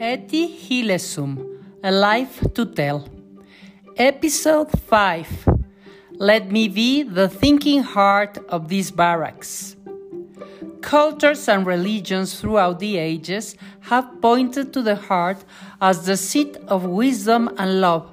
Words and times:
Etty 0.00 0.46
Hillesum, 0.46 1.58
A 1.82 1.90
Life 1.90 2.40
to 2.54 2.66
Tell. 2.66 3.08
Episode 3.96 4.70
5 4.70 5.48
Let 6.12 6.52
me 6.52 6.68
be 6.68 7.02
the 7.02 7.28
thinking 7.28 7.82
heart 7.82 8.38
of 8.48 8.68
these 8.68 8.92
barracks. 8.92 9.74
Cultures 10.82 11.48
and 11.48 11.66
religions 11.66 12.40
throughout 12.40 12.78
the 12.78 12.96
ages 12.96 13.56
have 13.80 14.22
pointed 14.22 14.72
to 14.74 14.82
the 14.82 14.94
heart 14.94 15.44
as 15.80 16.06
the 16.06 16.16
seat 16.16 16.56
of 16.68 16.84
wisdom 16.84 17.50
and 17.58 17.80
love 17.80 18.08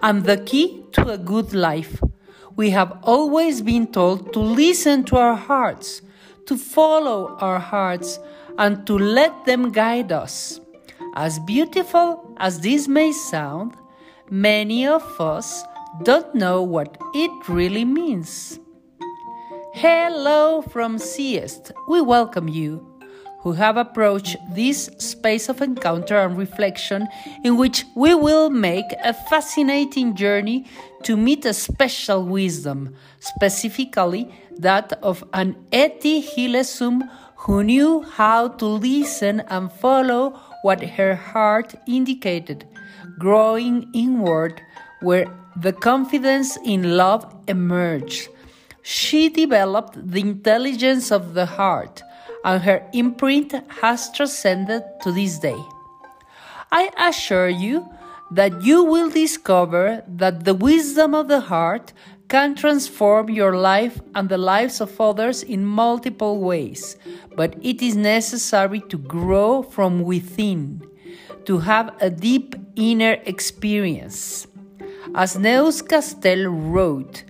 and 0.00 0.24
the 0.24 0.38
key 0.38 0.82
to 0.90 1.08
a 1.08 1.18
good 1.18 1.54
life. 1.54 2.02
We 2.56 2.70
have 2.70 2.98
always 3.04 3.62
been 3.62 3.86
told 3.92 4.32
to 4.32 4.40
listen 4.40 5.04
to 5.04 5.16
our 5.16 5.36
hearts, 5.36 6.02
to 6.46 6.56
follow 6.56 7.36
our 7.36 7.60
hearts, 7.60 8.18
and 8.58 8.84
to 8.88 8.98
let 8.98 9.44
them 9.44 9.70
guide 9.70 10.10
us. 10.10 10.60
As 11.14 11.38
beautiful 11.38 12.34
as 12.36 12.60
this 12.60 12.86
may 12.86 13.12
sound, 13.12 13.74
many 14.30 14.86
of 14.86 15.20
us 15.20 15.64
don't 16.02 16.34
know 16.34 16.62
what 16.62 16.96
it 17.14 17.48
really 17.48 17.84
means. 17.84 18.60
Hello 19.74 20.62
from 20.62 20.98
CIEST. 20.98 21.72
We 21.88 22.00
welcome 22.00 22.48
you 22.48 22.86
who 23.40 23.52
have 23.52 23.76
approached 23.76 24.36
this 24.52 24.86
space 24.98 25.48
of 25.48 25.62
encounter 25.62 26.18
and 26.18 26.36
reflection 26.36 27.08
in 27.44 27.56
which 27.56 27.84
we 27.94 28.14
will 28.14 28.50
make 28.50 28.92
a 29.04 29.14
fascinating 29.14 30.14
journey 30.14 30.66
to 31.04 31.16
meet 31.16 31.44
a 31.44 31.54
special 31.54 32.24
wisdom, 32.24 32.94
specifically 33.20 34.32
that 34.58 34.92
of 35.02 35.24
an 35.32 35.56
Etty 35.72 36.20
Hillesum 36.22 37.08
who 37.48 37.64
knew 37.64 38.02
how 38.02 38.46
to 38.46 38.66
listen 38.66 39.40
and 39.48 39.72
follow 39.72 40.38
what 40.60 40.82
her 40.84 41.14
heart 41.14 41.74
indicated, 41.86 42.66
growing 43.18 43.88
inward 43.94 44.60
where 45.00 45.26
the 45.56 45.72
confidence 45.72 46.58
in 46.62 46.98
love 46.98 47.24
emerged. 47.48 48.28
She 48.82 49.30
developed 49.30 49.96
the 49.96 50.20
intelligence 50.20 51.10
of 51.10 51.32
the 51.32 51.46
heart, 51.46 52.02
and 52.44 52.62
her 52.62 52.86
imprint 52.92 53.54
has 53.80 54.12
transcended 54.12 54.82
to 55.02 55.10
this 55.10 55.38
day. 55.38 55.58
I 56.70 56.90
assure 56.98 57.48
you 57.48 57.88
that 58.30 58.62
you 58.62 58.84
will 58.84 59.08
discover 59.08 60.04
that 60.06 60.44
the 60.44 60.52
wisdom 60.52 61.14
of 61.14 61.28
the 61.28 61.40
heart 61.40 61.94
can 62.28 62.54
transform 62.54 63.30
your 63.30 63.56
life 63.56 64.00
and 64.14 64.28
the 64.28 64.38
lives 64.38 64.80
of 64.80 65.00
others 65.00 65.42
in 65.42 65.64
multiple 65.64 66.40
ways, 66.40 66.96
but 67.34 67.56
it 67.62 67.80
is 67.80 67.96
necessary 67.96 68.80
to 68.80 68.98
grow 68.98 69.62
from 69.62 70.02
within, 70.02 70.86
to 71.46 71.58
have 71.58 71.94
a 72.00 72.10
deep 72.10 72.54
inner 72.76 73.16
experience. 73.24 74.46
As 75.14 75.36
Neus 75.36 75.80
Castel 75.80 76.48
wrote, 76.48 77.24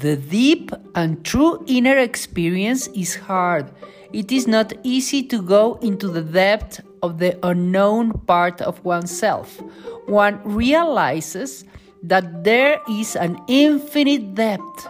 the 0.00 0.16
deep 0.16 0.70
and 0.94 1.22
true 1.24 1.62
inner 1.66 1.98
experience 1.98 2.88
is 2.88 3.14
hard. 3.14 3.70
It 4.12 4.32
is 4.32 4.46
not 4.46 4.72
easy 4.82 5.22
to 5.24 5.42
go 5.42 5.78
into 5.82 6.08
the 6.08 6.22
depth 6.22 6.80
of 7.02 7.18
the 7.18 7.38
unknown 7.46 8.12
part 8.26 8.60
of 8.62 8.82
oneself. 8.84 9.60
One 10.06 10.40
realizes 10.44 11.64
that 12.02 12.44
there 12.44 12.80
is 12.88 13.16
an 13.16 13.40
infinite 13.46 14.34
depth. 14.34 14.88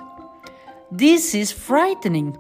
This 0.91 1.35
is 1.35 1.53
frightening. 1.53 2.37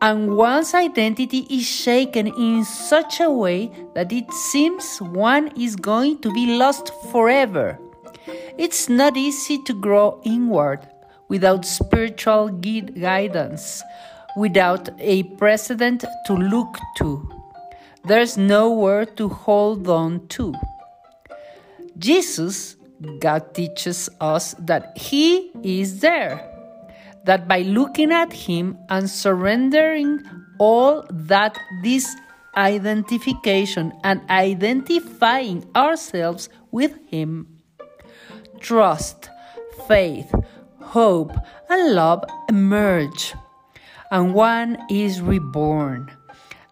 And 0.00 0.36
one's 0.36 0.74
identity 0.74 1.46
is 1.48 1.64
shaken 1.64 2.26
in 2.26 2.64
such 2.64 3.20
a 3.20 3.30
way 3.30 3.70
that 3.94 4.12
it 4.12 4.32
seems 4.32 4.98
one 4.98 5.48
is 5.56 5.76
going 5.76 6.18
to 6.22 6.32
be 6.32 6.58
lost 6.58 6.92
forever. 7.12 7.78
It's 8.58 8.88
not 8.88 9.16
easy 9.16 9.62
to 9.62 9.72
grow 9.72 10.20
inward 10.24 10.80
without 11.28 11.64
spiritual 11.64 12.48
guidance, 12.48 13.82
without 14.36 14.88
a 14.98 15.22
precedent 15.38 16.04
to 16.26 16.34
look 16.34 16.78
to. 16.98 17.30
There's 18.04 18.36
nowhere 18.36 19.06
to 19.06 19.28
hold 19.28 19.88
on 19.88 20.26
to. 20.28 20.52
Jesus 21.96 22.76
God 23.18 23.54
teaches 23.54 24.08
us 24.20 24.54
that 24.58 24.96
He 24.96 25.50
is 25.62 26.00
there, 26.00 26.48
that 27.24 27.48
by 27.48 27.62
looking 27.62 28.12
at 28.12 28.32
Him 28.32 28.78
and 28.88 29.08
surrendering 29.08 30.22
all 30.58 31.04
that 31.10 31.58
this 31.82 32.14
identification 32.56 33.92
and 34.04 34.20
identifying 34.30 35.64
ourselves 35.74 36.48
with 36.70 36.98
Him, 37.08 37.58
trust, 38.60 39.30
faith, 39.88 40.32
hope, 40.80 41.32
and 41.68 41.94
love 41.94 42.24
emerge, 42.48 43.34
and 44.10 44.34
one 44.34 44.78
is 44.90 45.20
reborn 45.20 46.10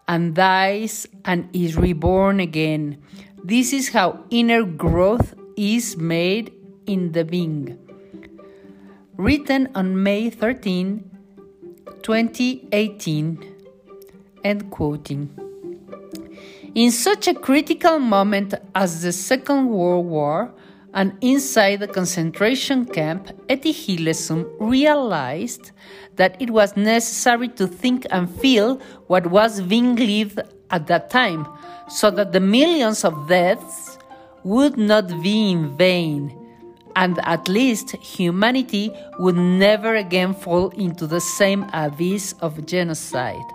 and 0.07 0.35
dies 0.35 1.07
and 1.25 1.49
is 1.53 1.75
reborn 1.75 2.39
again. 2.39 3.01
This 3.43 3.73
is 3.73 3.89
how 3.89 4.23
inner 4.29 4.63
growth 4.63 5.33
is 5.61 5.95
made 5.95 6.51
in 6.87 7.11
the 7.11 7.23
Bing. 7.23 7.77
Written 9.15 9.69
on 9.75 10.01
May 10.01 10.31
13, 10.31 11.03
2018. 12.01 13.55
End 14.43 14.71
quoting. 14.71 15.29
In 16.73 16.89
such 16.89 17.27
a 17.27 17.35
critical 17.35 17.99
moment 17.99 18.55
as 18.73 19.03
the 19.03 19.11
Second 19.11 19.69
World 19.69 20.07
War, 20.07 20.51
and 20.95 21.15
inside 21.21 21.79
the 21.79 21.87
concentration 21.87 22.85
camp, 22.85 23.29
Etty 23.47 23.71
Hillesum 23.71 24.49
realized 24.59 25.71
that 26.15 26.41
it 26.41 26.49
was 26.49 26.75
necessary 26.75 27.47
to 27.49 27.67
think 27.67 28.07
and 28.09 28.27
feel 28.27 28.81
what 29.05 29.27
was 29.27 29.61
being 29.61 29.95
lived 29.95 30.39
at 30.71 30.87
that 30.87 31.11
time, 31.11 31.47
so 31.87 32.09
that 32.09 32.31
the 32.31 32.39
millions 32.39 33.05
of 33.05 33.27
deaths 33.27 33.99
would 34.43 34.77
not 34.77 35.07
be 35.21 35.51
in 35.51 35.77
vain, 35.77 36.37
and 36.95 37.19
at 37.23 37.47
least 37.47 37.91
humanity 37.97 38.91
would 39.19 39.35
never 39.35 39.95
again 39.95 40.33
fall 40.33 40.69
into 40.69 41.07
the 41.07 41.21
same 41.21 41.65
abyss 41.73 42.33
of 42.41 42.65
genocide. 42.65 43.45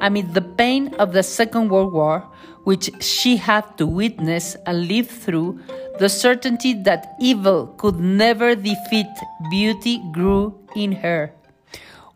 Amid 0.00 0.34
the 0.34 0.42
pain 0.42 0.94
of 0.94 1.12
the 1.12 1.22
Second 1.22 1.70
World 1.70 1.92
War, 1.92 2.26
which 2.64 2.90
she 3.00 3.36
had 3.36 3.76
to 3.78 3.86
witness 3.86 4.56
and 4.66 4.88
live 4.88 5.08
through, 5.08 5.60
the 5.98 6.08
certainty 6.08 6.74
that 6.82 7.14
evil 7.20 7.66
could 7.78 7.98
never 7.98 8.54
defeat 8.54 9.06
beauty 9.50 10.00
grew 10.12 10.58
in 10.74 10.92
her. 10.92 11.32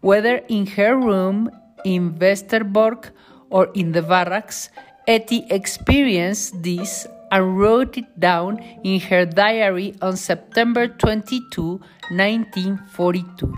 Whether 0.00 0.36
in 0.48 0.66
her 0.78 0.96
room 0.96 1.50
in 1.84 2.14
Westerbork 2.14 3.10
or 3.50 3.70
in 3.74 3.92
the 3.92 4.02
barracks, 4.02 4.70
Etty 5.06 5.46
experienced 5.50 6.62
this 6.62 7.06
and 7.30 7.58
wrote 7.58 7.96
it 7.98 8.20
down 8.20 8.58
in 8.84 9.00
her 9.00 9.24
diary 9.26 9.94
on 10.02 10.16
September 10.16 10.88
22, 10.88 11.80
1942. 12.10 13.54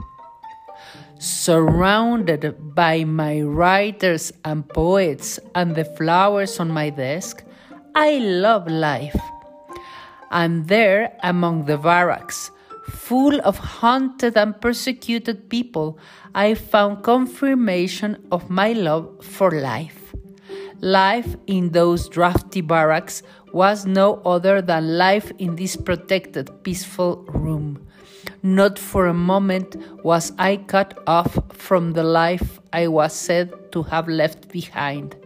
Surrounded 1.19 2.75
by 2.75 3.05
my 3.05 3.41
writers 3.43 4.33
and 4.45 4.69
poets 4.69 5.41
and 5.55 5.75
the 5.75 5.85
flowers 5.85 6.61
on 6.61 6.71
my 6.71 6.91
desk, 6.91 7.43
I 7.95 8.19
love 8.19 8.69
life. 8.69 9.19
And 10.31 10.69
there, 10.69 11.17
among 11.23 11.65
the 11.65 11.79
barracks, 11.79 12.51
full 12.89 13.41
of 13.43 13.59
hunted 13.59 14.37
and 14.37 14.61
persecuted 14.61 15.49
people, 15.51 15.99
I 16.35 16.55
found 16.55 17.03
confirmation 17.03 18.27
of 18.31 18.49
my 18.49 18.73
love 18.73 19.25
for 19.25 19.51
life. 19.51 20.08
Life 20.81 21.37
in 21.49 21.71
those 21.71 22.09
drafty 22.09 22.61
barracks 22.61 23.23
was 23.53 23.85
no 23.85 24.23
other 24.25 24.63
than 24.63 24.97
life 24.97 25.33
in 25.39 25.57
this 25.57 25.75
protected, 25.75 26.63
peaceful 26.63 27.25
room. 27.29 27.85
Not 28.43 28.79
for 28.79 29.07
a 29.07 29.15
moment 29.15 29.77
was 30.05 30.33
I 30.39 30.59
cut 30.59 30.97
off 31.07 31.37
from 31.53 31.93
the 31.95 32.05
life 32.05 32.61
I 32.73 32.87
was 32.87 33.13
said 33.13 33.73
to 33.73 33.83
have 33.83 34.07
left 34.07 34.51
behind. 34.51 35.17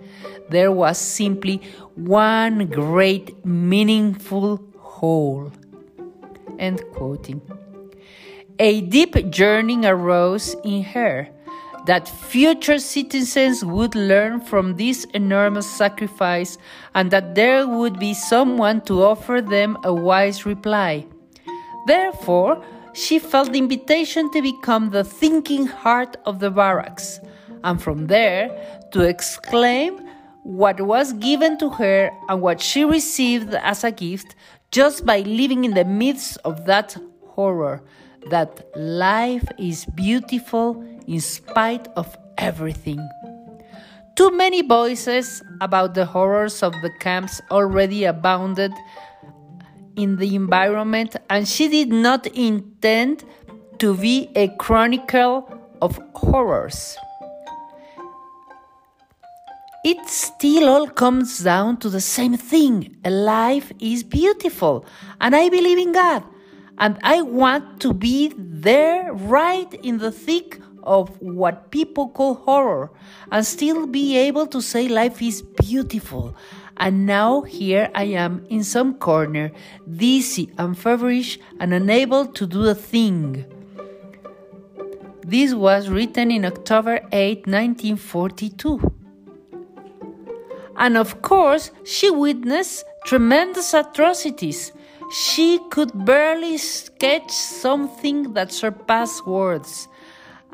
There 0.49 0.73
was 0.73 0.97
simply 0.97 1.61
one 1.97 2.67
great, 2.67 3.45
meaningful 3.45 4.61
whole. 4.79 5.53
End 6.59 6.83
quoting. 6.95 7.43
A 8.59 8.81
deep 8.81 9.17
yearning 9.37 9.85
arose 9.85 10.57
in 10.65 10.85
her 10.85 11.29
that 11.87 12.09
future 12.09 12.79
citizens 12.79 13.65
would 13.65 13.95
learn 13.95 14.41
from 14.41 14.77
this 14.77 15.05
enormous 15.15 15.69
sacrifice 15.69 16.59
and 16.95 17.11
that 17.11 17.35
there 17.35 17.67
would 17.67 17.99
be 17.99 18.15
someone 18.15 18.81
to 18.83 19.03
offer 19.03 19.41
them 19.41 19.77
a 19.85 19.93
wise 19.93 20.47
reply. 20.47 21.07
Therefore, 21.87 22.65
she 22.93 23.19
felt 23.19 23.53
the 23.53 23.59
invitation 23.59 24.31
to 24.31 24.43
become 24.43 24.91
the 24.91 25.05
thinking 25.05 25.67
heart 25.67 26.17
of 26.27 26.39
the 26.41 26.51
barracks, 26.51 27.21
and 27.65 27.83
from 27.83 28.07
there 28.07 28.51
to 28.93 29.01
exclaim 29.01 29.99
what 30.43 30.81
was 30.81 31.13
given 31.15 31.57
to 31.59 31.71
her 31.71 32.11
and 32.29 32.43
what 32.43 32.61
she 32.61 32.85
received 32.85 33.55
as 33.55 33.85
a 33.85 33.91
gift 33.91 34.35
just 34.71 35.07
by 35.07 35.21
living 35.21 35.65
in 35.65 35.75
the 35.75 35.85
midst 35.85 36.39
of 36.45 36.67
that 36.67 36.97
horror 37.29 37.83
that 38.31 38.65
life 38.77 39.45
is 39.59 39.85
beautiful 39.85 40.83
in 41.07 41.21
spite 41.21 41.89
of 41.97 42.17
everything. 42.39 43.01
Too 44.15 44.31
many 44.31 44.63
voices 44.63 45.43
about 45.61 45.95
the 45.95 46.05
horrors 46.05 46.63
of 46.63 46.73
the 46.83 46.91
camps 47.01 47.41
already 47.51 48.05
abounded 48.05 48.73
in 49.97 50.17
the 50.17 50.35
environment, 50.35 51.17
and 51.31 51.49
she 51.49 51.69
did 51.69 51.91
not 51.91 52.27
intend 52.29 53.25
to 53.79 53.95
be 53.97 54.31
a 54.35 54.49
chronicle 54.59 55.49
of 55.81 55.99
horrors. 56.15 56.97
It 59.85 59.99
still 60.09 60.69
all 60.69 60.87
comes 60.87 61.41
down 61.41 61.79
to 61.79 61.89
the 61.89 62.01
same 62.01 62.37
thing. 62.37 62.97
Life 63.05 63.73
is 63.81 64.05
beautiful, 64.05 64.85
and 65.21 65.35
I 65.35 65.49
believe 65.49 65.79
in 65.79 65.93
God, 65.93 66.23
and 66.83 66.99
I 67.05 67.23
want 67.23 67.81
to 67.83 67.95
be 67.95 68.33
there 68.37 69.13
right 69.13 69.73
in 69.85 69.99
the 69.99 70.11
thick 70.11 70.61
of 70.83 71.11
what 71.21 71.71
people 71.71 72.09
call 72.09 72.35
horror 72.35 72.91
and 73.31 73.47
still 73.47 73.87
be 73.87 74.17
able 74.17 74.49
to 74.49 74.61
say 74.61 74.89
life 74.89 75.23
is 75.23 75.43
beautiful. 75.43 76.35
And 76.79 77.07
now 77.07 77.43
here 77.43 77.89
I 77.95 78.07
am 78.25 78.45
in 78.51 78.65
some 78.65 78.95
corner, 78.95 79.53
dizzy 79.89 80.51
and 80.59 80.77
feverish 80.77 81.39
and 81.61 81.73
unable 81.73 82.27
to 82.27 82.49
do 82.49 82.65
a 82.65 82.75
thing. 82.75 83.45
This 85.25 85.55
was 85.55 85.89
written 85.89 86.33
in 86.33 86.45
October 86.45 86.97
8, 87.13 87.47
1942. 87.47 88.93
And 90.77 90.97
of 90.97 91.23
course, 91.23 91.71
she 91.85 92.11
witnessed 92.11 92.85
tremendous 93.05 93.73
atrocities. 93.73 94.73
She 95.13 95.59
could 95.69 96.07
barely 96.07 96.57
sketch 96.57 97.31
something 97.31 98.33
that 98.33 98.51
surpassed 98.51 99.27
words 99.27 99.87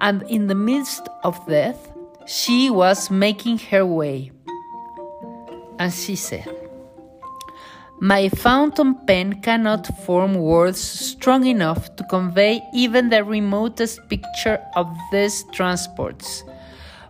and 0.01 0.23
in 0.25 0.49
the 0.49 0.57
midst 0.57 1.09
of 1.23 1.47
death, 1.47 1.93
she 2.27 2.69
was 2.69 3.09
making 3.09 3.59
her 3.71 3.87
way. 3.87 4.33
And 5.79 5.93
she 5.93 6.17
said, 6.17 6.49
My 8.01 8.29
fountain 8.31 8.97
pen 9.07 9.43
cannot 9.43 9.87
form 10.05 10.35
words 10.35 10.81
strong 10.81 11.47
enough 11.47 11.95
to 11.95 12.03
convey 12.03 12.61
even 12.75 13.11
the 13.11 13.23
remotest 13.23 14.09
picture 14.09 14.61
of 14.75 14.89
these 15.13 15.45
transports. 15.53 16.43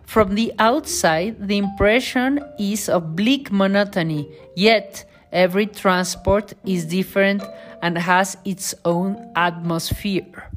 From 0.03 0.35
the 0.35 0.53
outside, 0.59 1.47
the 1.47 1.57
impression 1.57 2.39
is 2.59 2.89
of 2.89 3.15
bleak 3.15 3.51
monotony, 3.51 4.27
yet 4.55 5.08
every 5.31 5.65
transport 5.65 6.53
is 6.65 6.85
different 6.85 7.43
and 7.81 7.97
has 7.97 8.37
its 8.45 8.75
own 8.85 9.31
atmosphere. 9.35 10.49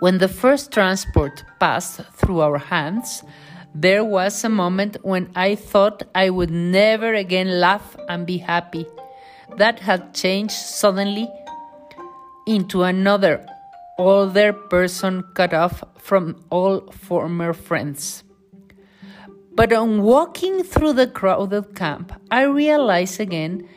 When 0.00 0.18
the 0.18 0.28
first 0.28 0.72
transport 0.72 1.44
passed 1.58 2.00
through 2.14 2.40
our 2.40 2.58
hands, 2.58 3.22
there 3.74 4.04
was 4.04 4.44
a 4.44 4.48
moment 4.48 4.96
when 5.02 5.30
I 5.34 5.54
thought 5.54 6.02
I 6.14 6.30
would 6.30 6.50
never 6.50 7.14
again 7.14 7.60
laugh 7.60 7.96
and 8.08 8.26
be 8.26 8.38
happy. 8.38 8.86
That 9.56 9.80
had 9.80 10.14
changed 10.14 10.54
suddenly 10.54 11.28
into 12.46 12.82
another 12.82 13.44
older 13.98 14.52
person 14.52 15.22
cut 15.34 15.52
off 15.52 15.82
from 15.96 16.36
all 16.50 16.80
former 16.92 17.52
friends. 17.52 18.22
But 19.58 19.72
on 19.72 20.02
walking 20.02 20.62
through 20.62 20.92
the 20.92 21.08
crowded 21.08 21.74
camp, 21.74 22.12
I 22.30 22.42
realized 22.42 23.18
again 23.18 23.68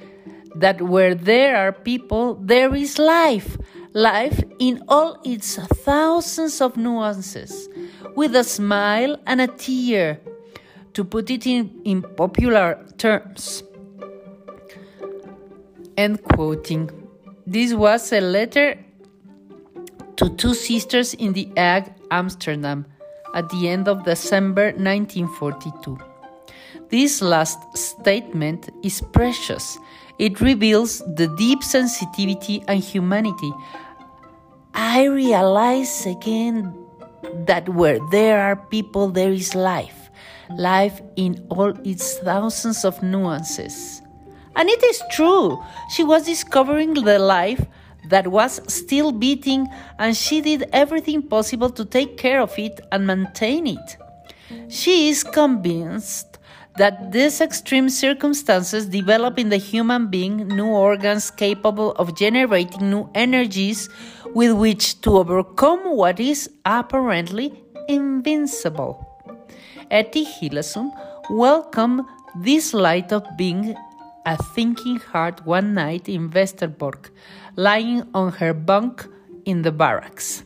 that 0.53 0.79
where 0.79 1.15
there 1.15 1.57
are 1.57 1.71
people, 1.71 2.35
there 2.35 2.75
is 2.75 2.99
life 2.99 3.57
life 3.93 4.43
in 4.59 4.83
all 4.87 5.19
its 5.25 5.55
thousands 5.55 6.61
of 6.61 6.77
nuances, 6.77 7.67
with 8.15 8.35
a 8.35 8.43
smile 8.43 9.17
and 9.25 9.41
a 9.41 9.47
tear, 9.47 10.21
to 10.93 11.03
put 11.03 11.31
it 11.31 11.47
in, 11.47 11.81
in 11.83 12.03
popular 12.03 12.85
terms. 12.99 13.63
End 15.97 16.21
quoting. 16.23 16.91
This 17.47 17.73
was 17.73 18.13
a 18.13 18.21
letter 18.21 18.77
to 20.17 20.29
two 20.35 20.53
sisters 20.53 21.15
in 21.15 21.33
the 21.33 21.51
Hague, 21.55 21.91
Amsterdam, 22.11 22.85
at 23.33 23.49
the 23.49 23.69
end 23.69 23.87
of 23.87 24.03
December 24.03 24.73
1942. 24.73 25.97
This 26.89 27.21
last 27.21 27.59
statement 27.77 28.69
is 28.83 29.01
precious 29.13 29.77
it 30.21 30.39
reveals 30.39 30.99
the 31.15 31.27
deep 31.35 31.63
sensitivity 31.63 32.63
and 32.67 32.79
humanity. 32.79 33.51
I 34.75 35.05
realize 35.05 36.05
again 36.05 36.77
that 37.47 37.67
where 37.69 37.97
there 38.11 38.39
are 38.39 38.55
people, 38.55 39.09
there 39.09 39.31
is 39.31 39.55
life. 39.55 40.11
Life 40.57 41.01
in 41.15 41.43
all 41.49 41.73
its 41.83 42.19
thousands 42.19 42.85
of 42.85 43.01
nuances. 43.01 44.03
And 44.55 44.69
it 44.69 44.83
is 44.83 45.01
true, 45.09 45.57
she 45.89 46.03
was 46.03 46.25
discovering 46.25 46.93
the 46.93 47.17
life 47.17 47.65
that 48.09 48.27
was 48.27 48.61
still 48.67 49.11
beating, 49.11 49.67
and 49.99 50.15
she 50.15 50.41
did 50.41 50.69
everything 50.73 51.21
possible 51.21 51.69
to 51.69 51.85
take 51.85 52.17
care 52.17 52.41
of 52.41 52.57
it 52.57 52.81
and 52.91 53.07
maintain 53.07 53.67
it. 53.67 53.97
She 54.69 55.09
is 55.09 55.23
convinced 55.23 56.39
that 56.77 57.11
these 57.11 57.41
extreme 57.41 57.89
circumstances 57.89 58.85
develop 58.85 59.37
in 59.37 59.49
the 59.49 59.57
human 59.57 60.07
being 60.07 60.47
new 60.47 60.67
organs 60.67 61.29
capable 61.29 61.91
of 61.93 62.15
generating 62.15 62.89
new 62.89 63.09
energies 63.13 63.89
with 64.33 64.53
which 64.53 65.01
to 65.01 65.17
overcome 65.17 65.95
what 65.95 66.19
is 66.19 66.49
apparently 66.65 67.61
invincible. 67.87 69.07
Etty 69.89 70.25
Hillesum 70.25 70.91
welcomed 71.29 72.05
this 72.35 72.73
light 72.73 73.11
of 73.11 73.25
being 73.37 73.75
a 74.25 74.37
thinking 74.55 74.97
heart 74.97 75.45
one 75.45 75.73
night 75.73 76.07
in 76.07 76.29
Westerbork, 76.29 77.09
lying 77.61 78.03
on 78.13 78.31
her 78.33 78.53
bunk 78.53 79.07
in 79.45 79.61
the 79.61 79.71
barracks. 79.71 80.43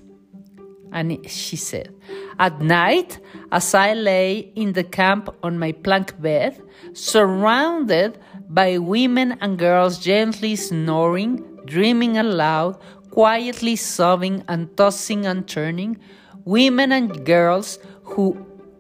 And 0.92 1.30
she 1.30 1.56
said, 1.56 1.94
At 2.40 2.62
night, 2.62 3.20
as 3.52 3.74
I 3.74 3.94
lay 3.94 4.52
in 4.56 4.74
the 4.74 4.84
camp 4.84 5.30
on 5.44 5.60
my 5.60 5.72
plank 5.72 6.20
bed, 6.22 6.62
surrounded 6.94 8.18
by 8.50 8.78
women 8.78 9.38
and 9.42 9.58
girls 9.58 10.00
gently 10.00 10.56
snoring, 10.56 11.44
dreaming 11.66 12.18
aloud, 12.18 12.80
quietly 13.12 13.76
sobbing 13.76 14.44
and 14.48 14.76
tossing 14.78 15.26
and 15.26 15.48
turning, 15.48 15.98
women 16.46 16.92
and 16.92 17.26
girls 17.26 17.80
who 18.04 18.38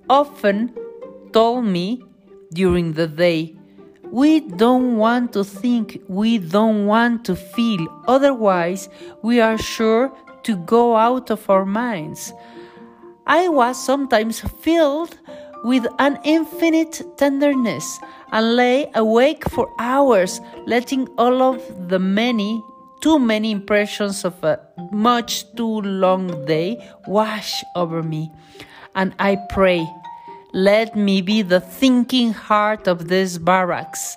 often 0.09 0.73
told 1.33 1.65
me 1.65 2.03
during 2.53 2.93
the 2.93 3.07
day, 3.07 3.55
we 4.11 4.39
don't 4.41 4.97
want 4.97 5.33
to 5.33 5.43
think, 5.43 6.01
we 6.07 6.37
don't 6.37 6.85
want 6.85 7.25
to 7.25 7.35
feel, 7.35 7.87
otherwise, 8.07 8.89
we 9.21 9.41
are 9.41 9.57
sure 9.57 10.11
to 10.43 10.55
go 10.57 10.95
out 10.95 11.31
of 11.31 11.49
our 11.49 11.65
minds. 11.65 12.33
I 13.27 13.49
was 13.49 13.83
sometimes 13.83 14.39
filled 14.39 15.17
with 15.63 15.87
an 15.97 16.19
infinite 16.23 17.01
tenderness 17.17 17.99
and 18.31 18.55
lay 18.55 18.89
awake 18.93 19.49
for 19.49 19.67
hours, 19.79 20.39
letting 20.67 21.07
all 21.17 21.41
of 21.41 21.89
the 21.89 21.97
many, 21.97 22.63
too 23.01 23.17
many 23.17 23.49
impressions 23.49 24.23
of 24.23 24.43
a 24.43 24.59
much 24.91 25.51
too 25.55 25.81
long 25.81 26.45
day 26.45 26.77
wash 27.07 27.63
over 27.75 28.03
me. 28.03 28.31
And 28.93 29.15
I 29.17 29.37
pray, 29.49 29.87
let 30.55 30.95
me 30.95 31.21
be 31.21 31.41
the 31.41 31.59
thinking 31.59 32.31
heart 32.31 32.87
of 32.87 33.09
these 33.09 33.37
barracks. 33.37 34.15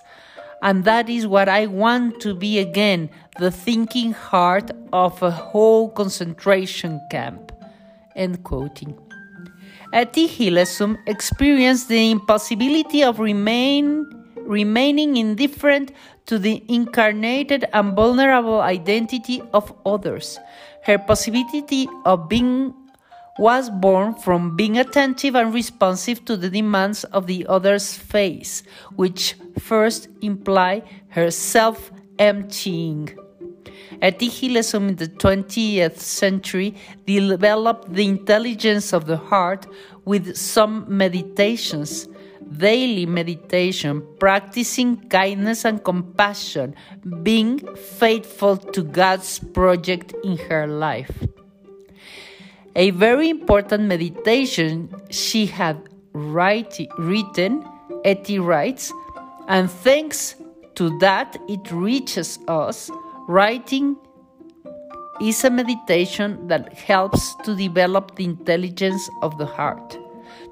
And 0.63 0.85
that 0.85 1.09
is 1.09 1.27
what 1.27 1.49
I 1.49 1.67
want 1.67 2.21
to 2.21 2.33
be 2.33 2.61
again 2.61 3.11
the 3.41 3.51
thinking 3.51 4.13
heart 4.13 4.71
of 4.93 5.21
a 5.21 5.33
whole 5.33 5.91
concentration 5.91 7.01
camp. 7.11 7.51
End 8.15 8.45
quoting. 8.45 8.97
Etty 9.93 10.29
Hillesum 10.29 10.97
experienced 11.09 11.89
the 11.89 12.13
impossibility 12.13 13.03
of 13.03 13.19
remain, 13.19 14.07
remaining 14.37 15.17
indifferent 15.17 15.91
to 16.27 16.39
the 16.39 16.63
incarnated 16.69 17.65
and 17.73 17.97
vulnerable 17.97 18.61
identity 18.61 19.43
of 19.53 19.75
others. 19.85 20.39
Her 20.85 20.99
possibility 20.99 21.89
of 22.05 22.29
being 22.29 22.75
was 23.39 23.71
born 23.71 24.15
from 24.15 24.57
being 24.57 24.79
attentive 24.79 25.35
and 25.35 25.55
responsive 25.55 26.25
to 26.25 26.37
the 26.37 26.51
demands 26.51 27.05
of 27.05 27.27
the 27.27 27.47
other's 27.47 27.95
face, 27.95 28.63
which 28.97 29.35
first 29.59 30.09
imply 30.21 30.83
her 31.11 31.31
self 31.31 31.91
emptying. 32.19 33.17
Etty 34.03 34.29
Hillesum 34.29 34.89
in 34.89 34.97
the 34.97 35.09
20th 35.09 35.99
century 35.99 36.75
developed 37.07 37.93
the 37.93 38.07
intelligence 38.07 38.93
of 38.93 39.07
the 39.07 39.17
heart 39.17 39.67
with 40.05 40.37
some 40.37 40.85
meditations. 40.89 42.09
daily 42.57 43.05
meditation, 43.05 44.03
practicing 44.19 44.97
kindness 45.09 45.67
and 45.67 45.85
compassion, 45.85 46.75
being 47.23 47.59
faithful 47.77 48.57
to 48.57 48.83
God's 48.83 49.39
project 49.39 50.15
in 50.25 50.39
her 50.49 50.67
life. 50.67 51.13
A 52.79 52.91
very 52.93 53.29
important 53.29 53.87
meditation 53.87 54.89
she 55.11 55.47
had 55.47 55.89
write, 56.13 56.79
written, 56.97 57.69
Etty 58.05 58.39
writes, 58.39 58.93
and 59.49 59.69
thanks 59.69 60.37
to 60.77 60.97
that 61.01 61.37
it 61.49 61.73
reaches 61.73 62.39
us. 62.47 62.89
Writing 63.27 63.97
is 65.21 65.43
a 65.43 65.51
meditation 65.51 66.47
that 66.47 66.73
helps 66.73 67.35
to 67.43 67.57
develop 67.57 68.15
the 68.15 68.23
intelligence 68.23 69.11
of 69.23 69.37
the 69.39 69.47
heart, 69.47 69.99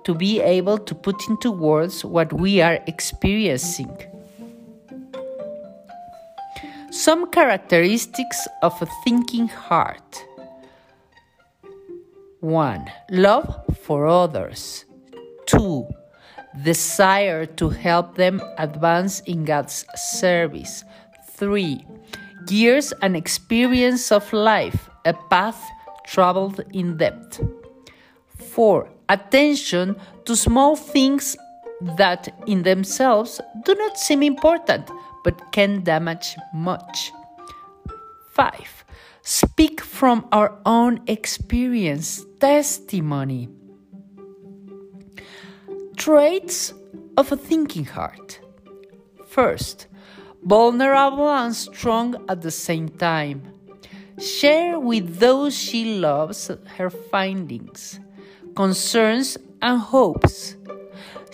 to 0.02 0.12
be 0.12 0.40
able 0.40 0.78
to 0.78 0.96
put 0.96 1.28
into 1.28 1.52
words 1.52 2.04
what 2.04 2.32
we 2.32 2.60
are 2.60 2.80
experiencing. 2.88 3.96
Some 6.90 7.30
characteristics 7.30 8.48
of 8.62 8.82
a 8.82 8.86
thinking 9.04 9.46
heart 9.46 10.26
1. 12.46 12.92
Love 13.10 13.64
for 13.82 14.06
others. 14.06 14.84
2. 15.46 15.84
Desire 16.62 17.44
to 17.44 17.68
help 17.68 18.14
them 18.14 18.40
advance 18.56 19.18
in 19.26 19.44
God's 19.44 19.84
service. 19.96 20.84
3. 21.32 21.84
Years 22.48 22.92
and 23.02 23.16
experience 23.16 24.12
of 24.12 24.32
life, 24.32 24.88
a 25.04 25.12
path 25.28 25.60
traveled 26.06 26.60
in 26.72 26.96
depth. 26.96 27.40
4. 28.38 28.88
Attention 29.08 29.96
to 30.24 30.36
small 30.36 30.76
things 30.76 31.36
that 31.96 32.28
in 32.46 32.62
themselves 32.62 33.40
do 33.64 33.74
not 33.74 33.98
seem 33.98 34.22
important 34.22 34.88
but 35.24 35.50
can 35.50 35.82
damage 35.82 36.36
much. 36.54 37.10
5. 38.34 38.84
Speak 39.28 39.80
from 39.80 40.28
our 40.30 40.56
own 40.64 41.00
experience, 41.08 42.24
testimony. 42.38 43.48
Traits 45.96 46.72
of 47.16 47.32
a 47.32 47.36
thinking 47.36 47.86
heart. 47.86 48.38
First, 49.26 49.88
vulnerable 50.44 51.28
and 51.28 51.52
strong 51.56 52.24
at 52.28 52.42
the 52.42 52.52
same 52.52 52.88
time. 52.88 53.52
Share 54.16 54.78
with 54.78 55.18
those 55.18 55.58
she 55.58 55.98
loves 55.98 56.48
her 56.76 56.88
findings, 56.88 57.98
concerns, 58.54 59.36
and 59.60 59.80
hopes. 59.80 60.54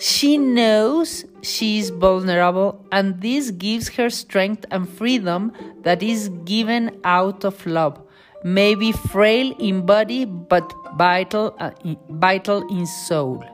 She 0.03 0.37
knows 0.37 1.23
she 1.43 1.79
is 1.79 1.89
vulnerable, 1.89 2.85
and 2.91 3.21
this 3.21 3.51
gives 3.51 3.87
her 3.95 4.09
strength 4.09 4.65
and 4.69 4.89
freedom 4.89 5.53
that 5.83 6.03
is 6.03 6.27
given 6.43 6.99
out 7.05 7.45
of 7.45 7.65
love. 7.65 8.01
Maybe 8.43 8.91
frail 8.91 9.55
in 9.59 9.85
body, 9.85 10.25
but 10.25 10.73
vital, 10.97 11.55
uh, 11.57 11.71
vital 12.09 12.67
in 12.67 12.85
soul. 12.85 13.45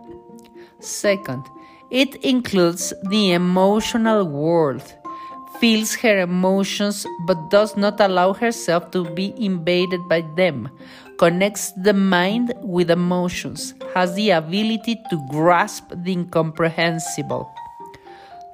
Second, 0.80 1.46
it 1.92 2.16
includes 2.26 2.96
the 3.12 3.34
emotional 3.34 4.26
world 4.26 4.82
feels 5.60 5.96
her 5.96 6.20
emotions 6.20 7.06
but 7.26 7.50
does 7.50 7.76
not 7.76 8.00
allow 8.00 8.34
herself 8.34 8.92
to 8.92 9.04
be 9.14 9.34
invaded 9.38 10.00
by 10.08 10.22
them, 10.36 10.70
connects 11.18 11.72
the 11.74 11.94
mind 11.94 12.54
with 12.62 12.90
emotions, 12.90 13.74
has 13.94 14.14
the 14.16 14.32
ability 14.32 14.96
to 15.10 15.28
grasp 15.30 15.92
the 15.94 16.14
incomprehensible. 16.14 17.54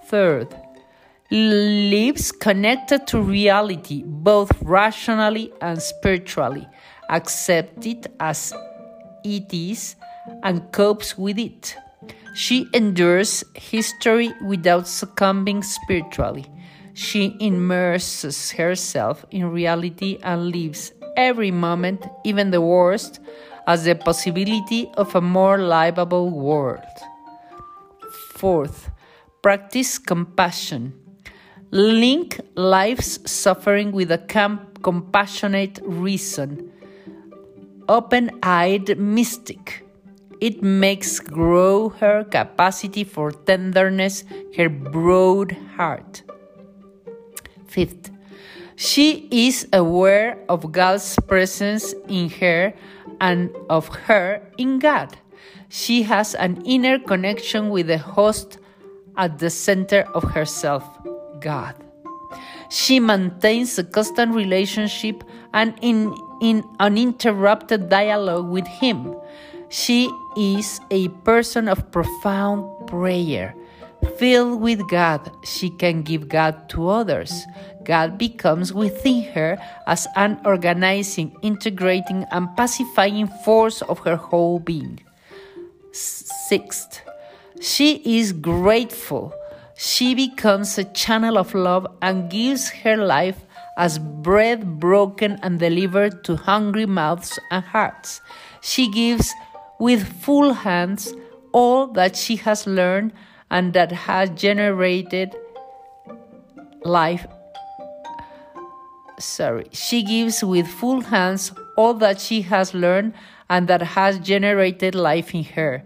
Third, 0.06 0.56
lives 1.32 2.32
connected 2.32 3.08
to 3.08 3.22
reality, 3.22 4.04
both 4.06 4.52
rationally 4.62 5.52
and 5.62 5.82
spiritually, 5.82 6.68
accepts 7.10 7.86
it 7.86 8.08
as 8.20 8.54
it 9.24 9.54
is, 9.54 9.96
and 10.44 10.72
copes 10.72 11.18
with 11.18 11.38
it. 11.38 11.76
She 12.36 12.68
endures 12.74 13.44
history 13.56 14.34
without 14.44 14.88
succumbing 14.88 15.64
spiritually. 15.64 16.46
She 16.96 17.36
immerses 17.42 18.52
herself 18.52 19.26
in 19.30 19.52
reality 19.52 20.18
and 20.24 20.50
lives 20.50 20.94
every 21.18 21.52
moment, 21.52 22.08
even 22.24 22.52
the 22.52 22.62
worst, 22.62 23.20
as 23.68 23.84
the 23.84 23.96
possibility 23.96 24.90
of 24.96 25.14
a 25.14 25.20
more 25.20 25.58
livable 25.58 26.30
world. 26.30 26.80
Fourth, 28.36 28.92
practice 29.42 30.00
compassion. 30.00 30.94
Link 31.70 32.40
life's 32.56 33.20
suffering 33.30 33.92
with 33.92 34.10
a 34.10 34.18
compassionate 34.82 35.80
reason. 35.84 36.72
Open 37.90 38.32
eyed 38.42 38.98
mystic. 38.98 39.84
It 40.40 40.64
makes 40.64 41.20
grow 41.20 41.90
her 41.90 42.24
capacity 42.24 43.04
for 43.04 43.34
tenderness, 43.34 44.24
her 44.56 44.70
broad 44.70 45.58
heart. 45.76 46.24
Fifth, 47.76 48.10
she 48.78 49.28
is 49.32 49.68
aware 49.74 50.40
of 50.48 50.72
God's 50.72 51.20
presence 51.28 51.94
in 52.08 52.30
her 52.40 52.72
and 53.20 53.52
of 53.70 53.90
her 54.08 54.42
in 54.58 54.80
God. 54.80 55.18
She 55.68 56.04
has 56.04 56.36
an 56.36 56.64
inner 56.64 56.98
connection 57.00 57.70
with 57.70 57.88
the 57.88 57.98
host 57.98 58.60
at 59.18 59.40
the 59.40 59.50
center 59.50 60.08
of 60.16 60.24
herself, 60.24 60.88
God. 61.42 61.76
She 62.70 63.02
maintains 63.02 63.78
a 63.78 63.84
constant 63.84 64.34
relationship 64.34 65.22
and 65.54 65.76
in, 65.82 66.16
in 66.42 66.64
uninterrupted 66.80 67.90
dialogue 67.90 68.48
with 68.48 68.68
Him. 68.68 69.14
She 69.68 70.10
is 70.38 70.80
a 70.92 71.10
person 71.28 71.68
of 71.68 71.92
profound 71.92 72.88
prayer 72.88 73.54
Filled 74.18 74.62
with 74.62 74.88
God, 74.88 75.30
she 75.44 75.70
can 75.70 76.02
give 76.04 76.30
God 76.30 76.70
to 76.70 76.90
others. 76.90 77.46
God 77.84 78.18
becomes 78.18 78.74
within 78.74 79.24
her 79.34 79.58
as 79.88 80.08
an 80.16 80.40
organizing, 80.46 81.36
integrating, 81.42 82.26
and 82.32 82.56
pacifying 82.56 83.28
force 83.44 83.82
of 83.84 84.00
her 84.00 84.16
whole 84.16 84.60
being. 84.60 85.00
Sixth, 85.92 87.02
she 87.62 88.20
is 88.20 88.32
grateful. 88.32 89.34
She 89.78 90.16
becomes 90.16 90.78
a 90.78 90.86
channel 90.86 91.38
of 91.38 91.54
love 91.54 91.86
and 92.02 92.30
gives 92.30 92.70
her 92.70 92.96
life 92.98 93.46
as 93.78 94.00
bread 94.00 94.80
broken 94.80 95.38
and 95.44 95.60
delivered 95.60 96.24
to 96.24 96.38
hungry 96.38 96.86
mouths 96.86 97.38
and 97.52 97.64
hearts. 97.64 98.22
She 98.62 98.90
gives 98.90 99.34
with 99.80 100.08
full 100.24 100.54
hands 100.54 101.14
all 101.52 101.88
that 101.88 102.16
she 102.16 102.38
has 102.38 102.66
learned 102.66 103.12
and 103.50 103.74
that 103.74 103.92
has 103.92 104.30
generated 104.32 105.36
life. 106.84 107.26
Sorry, 109.20 109.68
she 109.72 110.04
gives 110.04 110.44
with 110.44 110.68
full 110.68 111.02
hands 111.02 111.54
all 111.78 111.94
that 111.96 112.20
she 112.20 112.42
has 112.44 112.74
learned 112.74 113.14
and 113.50 113.68
that 113.68 113.82
has 113.82 114.20
generated 114.20 114.96
life 114.96 115.34
in 115.34 115.44
her. 115.44 115.84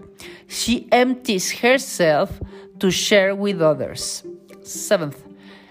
She 0.48 0.88
empties 0.92 1.52
herself 1.60 2.40
to 2.80 2.90
share 2.90 3.36
with 3.36 3.62
others. 3.62 4.24
Seventh, 4.64 5.24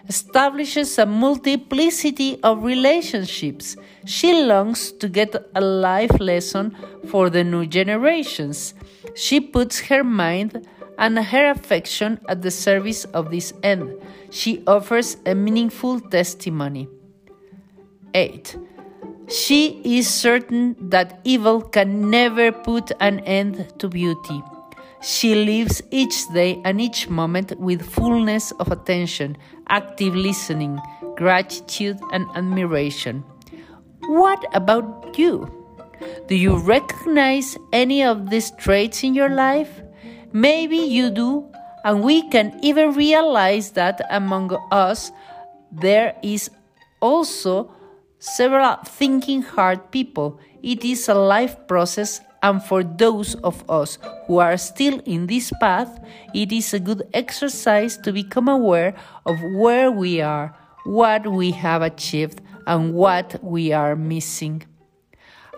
establishes 0.08 0.98
a 0.98 1.06
multiplicity 1.06 2.40
of 2.42 2.64
relationships. 2.64 3.76
She 4.06 4.42
longs 4.44 4.90
to 4.92 5.08
get 5.08 5.34
a 5.54 5.60
life 5.60 6.18
lesson 6.18 6.74
for 7.08 7.28
the 7.28 7.44
new 7.44 7.66
generations. 7.66 8.74
She 9.14 9.40
puts 9.40 9.80
her 9.80 10.02
mind 10.02 10.66
and 10.98 11.18
her 11.18 11.50
affection 11.50 12.20
at 12.28 12.42
the 12.42 12.50
service 12.50 13.04
of 13.06 13.30
this 13.30 13.54
end. 13.62 13.94
She 14.30 14.62
offers 14.66 15.16
a 15.24 15.34
meaningful 15.34 16.00
testimony. 16.00 16.88
8. 18.14 18.58
She 19.28 19.80
is 19.84 20.08
certain 20.08 20.76
that 20.90 21.20
evil 21.24 21.62
can 21.62 22.10
never 22.10 22.50
put 22.50 22.90
an 23.00 23.20
end 23.20 23.72
to 23.78 23.88
beauty. 23.88 24.42
She 25.00 25.34
lives 25.34 25.80
each 25.90 26.26
day 26.32 26.60
and 26.64 26.80
each 26.80 27.08
moment 27.08 27.58
with 27.60 27.82
fullness 27.82 28.50
of 28.52 28.72
attention, 28.72 29.36
active 29.68 30.16
listening, 30.16 30.80
gratitude, 31.16 31.98
and 32.12 32.26
admiration. 32.34 33.22
What 34.08 34.44
about 34.54 35.16
you? 35.16 35.46
Do 36.26 36.34
you 36.34 36.56
recognize 36.56 37.56
any 37.72 38.02
of 38.02 38.30
these 38.30 38.50
traits 38.52 39.04
in 39.04 39.14
your 39.14 39.28
life? 39.28 39.82
Maybe 40.32 40.76
you 40.76 41.10
do, 41.10 41.50
and 41.84 42.02
we 42.02 42.28
can 42.28 42.58
even 42.62 42.92
realize 42.92 43.72
that 43.72 44.00
among 44.10 44.56
us 44.70 45.10
there 45.72 46.16
is 46.22 46.50
also 47.00 47.70
several 48.18 48.76
thinking 48.84 49.42
hard 49.42 49.90
people. 49.90 50.40
It 50.62 50.84
is 50.84 51.08
a 51.08 51.14
life 51.14 51.56
process 51.66 52.20
and 52.42 52.62
for 52.62 52.84
those 52.84 53.34
of 53.36 53.68
us 53.68 53.98
who 54.26 54.38
are 54.38 54.56
still 54.56 55.00
in 55.04 55.26
this 55.26 55.52
path, 55.60 55.98
it 56.34 56.52
is 56.52 56.72
a 56.72 56.80
good 56.80 57.08
exercise 57.12 57.96
to 57.98 58.12
become 58.12 58.48
aware 58.48 58.94
of 59.26 59.40
where 59.54 59.90
we 59.90 60.20
are, 60.20 60.54
what 60.84 61.26
we 61.26 61.50
have 61.50 61.82
achieved, 61.82 62.40
and 62.66 62.94
what 62.94 63.42
we 63.42 63.72
are 63.72 63.96
missing. 63.96 64.62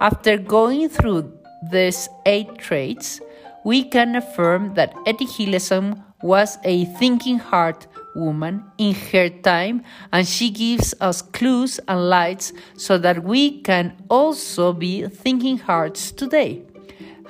After 0.00 0.38
going 0.38 0.88
through 0.88 1.32
these 1.70 2.08
eight 2.24 2.56
traits, 2.58 3.20
we 3.64 3.84
can 3.84 4.16
affirm 4.16 4.74
that 4.74 4.94
Etty 5.06 5.26
Hillesum 5.26 6.02
was 6.22 6.58
a 6.64 6.84
thinking 6.84 7.38
heart 7.38 7.86
woman 8.14 8.64
in 8.78 8.94
her 8.94 9.28
time, 9.28 9.82
and 10.12 10.26
she 10.26 10.50
gives 10.50 10.94
us 11.00 11.22
clues 11.22 11.78
and 11.88 12.08
lights 12.08 12.52
so 12.74 12.98
that 12.98 13.24
we 13.24 13.60
can 13.62 13.96
also 14.08 14.72
be 14.72 15.06
thinking 15.06 15.58
hearts 15.58 16.10
today, 16.12 16.62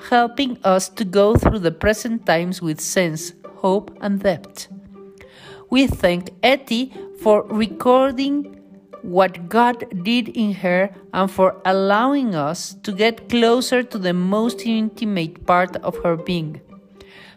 helping 0.09 0.57
us 0.63 0.89
to 0.89 1.05
go 1.05 1.35
through 1.35 1.59
the 1.59 1.71
present 1.71 2.25
times 2.25 2.61
with 2.61 2.81
sense, 2.81 3.33
hope, 3.57 3.95
and 4.01 4.21
depth. 4.21 4.67
We 5.69 5.87
thank 5.87 6.31
Etty 6.43 6.93
for 7.21 7.43
recording 7.43 8.60
what 9.03 9.49
God 9.49 10.03
did 10.03 10.29
in 10.29 10.53
her 10.53 10.93
and 11.13 11.29
for 11.29 11.61
allowing 11.65 12.35
us 12.35 12.75
to 12.83 12.91
get 12.91 13.29
closer 13.29 13.83
to 13.83 13.97
the 13.97 14.13
most 14.13 14.65
intimate 14.65 15.45
part 15.45 15.75
of 15.77 15.97
her 16.03 16.15
being. 16.15 16.61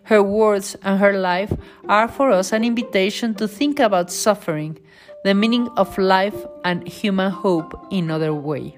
Her 0.04 0.22
words 0.22 0.76
and 0.82 0.98
her 0.98 1.18
life 1.18 1.52
are 1.88 2.08
for 2.08 2.30
us 2.30 2.52
an 2.52 2.64
invitation 2.64 3.34
to 3.36 3.48
think 3.48 3.80
about 3.80 4.12
suffering, 4.12 4.78
the 5.24 5.34
meaning 5.34 5.68
of 5.76 5.96
life, 5.96 6.36
and 6.64 6.86
human 6.86 7.30
hope 7.30 7.86
in 7.90 8.10
other 8.10 8.34
way. 8.34 8.76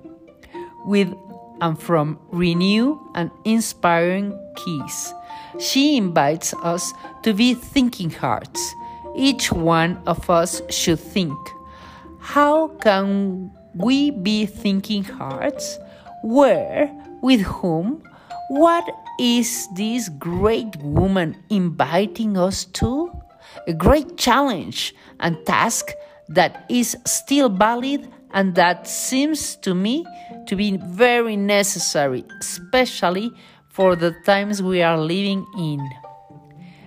With 0.85 1.13
and 1.61 1.81
from 1.81 2.19
Renew 2.31 3.01
and 3.15 3.31
Inspiring 3.45 4.39
Keys, 4.57 5.13
she 5.59 5.97
invites 5.97 6.55
us 6.63 6.93
to 7.23 7.33
be 7.33 7.55
thinking 7.55 8.11
hearts. 8.11 8.75
Each 9.17 9.51
one 9.51 10.01
of 10.07 10.29
us 10.29 10.61
should 10.71 11.01
think 11.01 11.37
how 12.27 12.67
can 12.83 13.53
we 13.75 14.11
be 14.11 14.47
thinking 14.47 15.05
hearts? 15.05 15.79
Where? 16.25 16.91
With 17.23 17.41
whom? 17.43 18.03
What 18.49 18.85
is 19.21 19.69
this 19.77 20.09
great 20.09 20.75
woman 20.83 21.37
inviting 21.51 22.37
us 22.37 22.65
to? 22.83 23.13
A 23.69 23.73
great 23.73 24.19
challenge 24.19 24.93
and 25.21 25.39
task 25.47 25.93
that 26.29 26.67
is 26.69 26.97
still 27.07 27.49
valid 27.49 28.13
and 28.33 28.57
that 28.57 28.89
seems 28.89 29.55
to 29.59 29.73
me 29.73 30.05
to 30.49 30.57
be 30.57 30.79
very 30.79 31.37
necessary, 31.37 32.25
especially 32.41 33.31
for 33.69 33.95
the 33.95 34.17
times 34.27 34.61
we 34.61 34.83
are 34.83 34.99
living 34.99 35.47
in. 35.57 35.81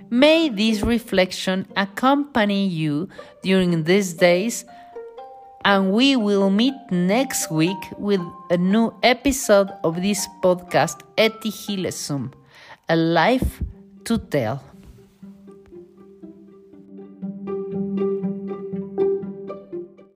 May 0.10 0.50
this 0.50 0.81
reflection 0.81 1.65
accompany 1.77 2.67
you 2.67 3.08
during 3.41 3.86
these 3.86 4.13
days 4.13 4.65
and 5.65 5.91
we 5.91 6.15
will 6.15 6.49
meet 6.49 6.73
next 6.91 7.51
week 7.51 7.77
with 7.97 8.21
a 8.49 8.57
new 8.57 8.93
episode 9.03 9.69
of 9.83 10.01
this 10.01 10.27
podcast, 10.41 11.01
Etty 11.17 11.51
Hillesum, 11.51 12.33
A 12.87 12.95
Life 12.95 13.61
to 14.05 14.17
Tell. 14.17 14.63